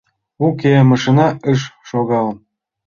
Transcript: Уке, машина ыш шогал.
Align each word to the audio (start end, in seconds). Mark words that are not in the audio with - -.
Уке, 0.45 0.73
машина 0.89 1.27
ыш 1.51 1.61
шогал. 1.87 2.27